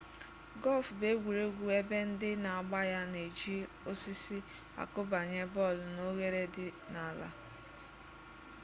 [0.63, 3.55] gọlf bụ egwuregwu ebe ndị na-agba ya na-eji
[3.89, 4.37] osisi
[4.81, 7.27] akụbanye bọọlụ n'oghere dị n'ala